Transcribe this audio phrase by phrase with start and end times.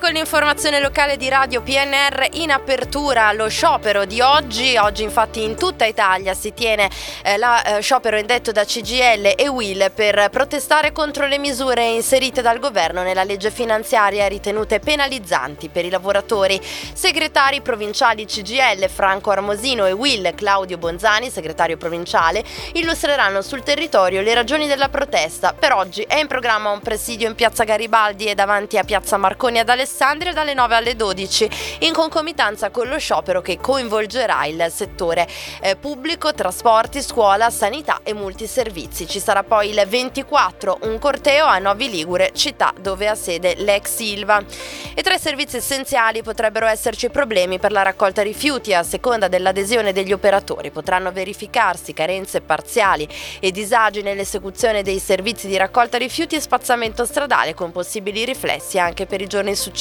[0.00, 4.76] con l'informazione locale di Radio PNR in apertura allo sciopero di oggi.
[4.78, 6.88] Oggi infatti in tutta Italia si tiene
[7.22, 12.40] eh, lo eh, sciopero indetto da CGL e WIL per protestare contro le misure inserite
[12.40, 16.58] dal governo nella legge finanziaria ritenute penalizzanti per i lavoratori.
[16.94, 22.42] Segretari provinciali CGL Franco Armosino e WIL Claudio Bonzani, segretario provinciale,
[22.72, 25.52] illustreranno sul territorio le ragioni della protesta.
[25.52, 29.58] Per oggi è in programma un presidio in piazza Garibaldi e davanti a piazza Marconi
[29.58, 35.26] ad Alessandria dalle 9 alle 12, in concomitanza con lo sciopero che coinvolgerà il settore
[35.60, 39.08] eh, pubblico, trasporti, scuola, sanità e multiservizi.
[39.08, 43.96] Ci sarà poi il 24 un corteo a Novi Ligure, città dove ha sede l'ex
[43.96, 44.42] Silva.
[44.94, 49.92] E tra i servizi essenziali potrebbero esserci problemi per la raccolta rifiuti a seconda dell'adesione
[49.92, 50.70] degli operatori.
[50.70, 53.08] Potranno verificarsi carenze parziali
[53.40, 59.04] e disagi nell'esecuzione dei servizi di raccolta rifiuti e spazzamento stradale con possibili riflessi anche
[59.04, 59.78] per i giorni successivi.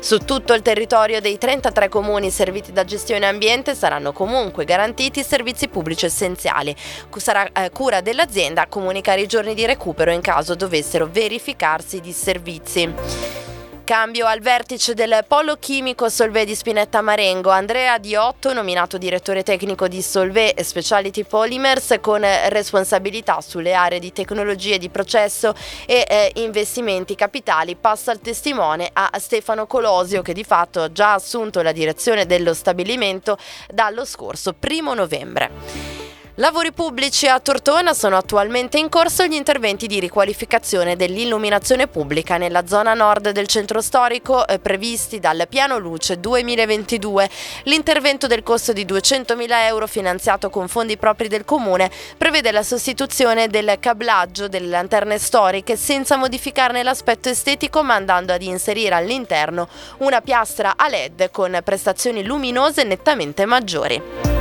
[0.00, 5.68] Su tutto il territorio dei 33 comuni serviti da gestione ambiente saranno comunque garantiti servizi
[5.68, 6.74] pubblici essenziali.
[7.16, 13.45] Sarà eh, cura dell'azienda comunicare i giorni di recupero in caso dovessero verificarsi di servizi.
[13.86, 17.50] Cambio al vertice del polo chimico Solvay di Spinetta Marengo.
[17.50, 24.78] Andrea Diotto, nominato direttore tecnico di Solvay Speciality Polymers con responsabilità sulle aree di tecnologie
[24.78, 25.54] di processo
[25.86, 31.12] e eh, investimenti capitali, passa il testimone a Stefano Colosio che di fatto ha già
[31.12, 33.38] assunto la direzione dello stabilimento
[33.72, 36.05] dallo scorso primo novembre.
[36.38, 42.66] Lavori pubblici a Tortona sono attualmente in corso gli interventi di riqualificazione dell'illuminazione pubblica nella
[42.66, 47.30] zona nord del centro storico eh, previsti dal Piano Luce 2022.
[47.62, 53.48] L'intervento del costo di 200.000 euro finanziato con fondi propri del comune prevede la sostituzione
[53.48, 59.68] del cablaggio delle lanterne storiche senza modificarne l'aspetto estetico ma andando ad inserire all'interno
[60.00, 64.35] una piastra a LED con prestazioni luminose nettamente maggiori.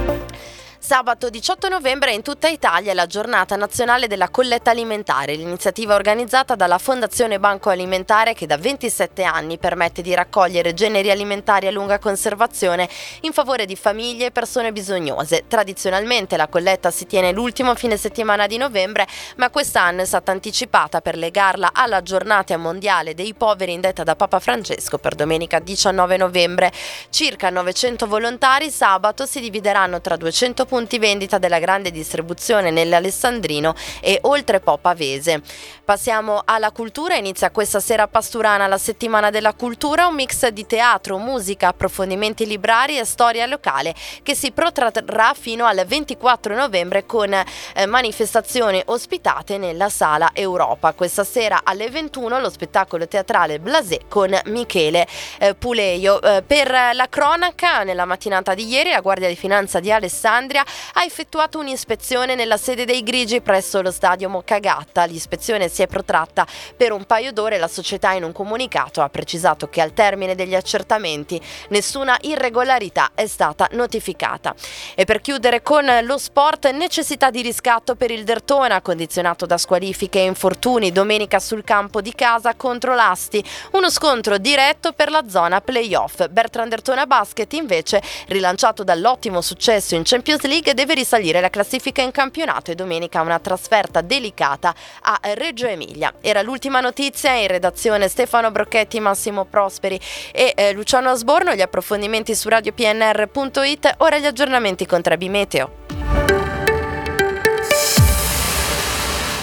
[0.86, 6.54] Sabato 18 novembre in tutta Italia è la giornata nazionale della colletta alimentare, l'iniziativa organizzata
[6.54, 11.98] dalla Fondazione Banco Alimentare che da 27 anni permette di raccogliere generi alimentari a lunga
[11.98, 12.88] conservazione
[13.22, 15.46] in favore di famiglie e persone bisognose.
[15.48, 19.08] Tradizionalmente la colletta si tiene l'ultimo fine settimana di novembre,
[19.38, 24.40] ma quest'anno è stata anticipata per legarla alla giornata mondiale dei poveri indetta da Papa
[24.40, 26.72] Francesco per domenica 19 novembre.
[27.10, 33.74] Circa 900 volontari sabato si divideranno tra 200 punti punti vendita della grande distribuzione nell'Alessandrino
[34.02, 35.42] e oltre Po Pavese.
[35.86, 40.66] Passiamo alla cultura, inizia questa sera a Pasturana la settimana della cultura, un mix di
[40.66, 47.32] teatro, musica, approfondimenti librari e storia locale che si protrarrà fino al 24 novembre con
[47.32, 50.92] eh, manifestazioni ospitate nella sala Europa.
[50.92, 55.08] Questa sera alle 21 lo spettacolo teatrale Blasé con Michele
[55.40, 56.22] eh, Puleio.
[56.22, 60.64] Eh, per la cronaca, nella mattinata di ieri la Guardia di Finanza di Alessandria
[60.94, 65.06] ha effettuato un'ispezione nella sede dei Grigi presso lo stadio Moccagatta.
[65.06, 66.46] L'ispezione si è protratta
[66.76, 67.58] per un paio d'ore.
[67.58, 73.28] La società in un comunicato ha precisato che al termine degli accertamenti nessuna irregolarità è
[73.28, 74.56] stata notificata.
[74.96, 80.20] E per chiudere con lo sport, necessità di riscatto per il Dertona, condizionato da squalifiche
[80.20, 83.44] e infortuni domenica sul campo di casa contro l'Asti.
[83.72, 86.28] Uno scontro diretto per la zona playoff.
[86.28, 92.02] Bertrand Dertona Basket invece, rilanciato dall'ottimo successo in Champions League, League deve risalire la classifica
[92.02, 96.14] in campionato e domenica una trasferta delicata a Reggio Emilia.
[96.22, 100.00] Era l'ultima notizia in redazione Stefano Brocchetti, Massimo Prosperi
[100.32, 101.54] e eh, Luciano Asborno.
[101.54, 106.45] Gli approfondimenti su radiopnr.it, ora gli aggiornamenti con Trebi Meteo.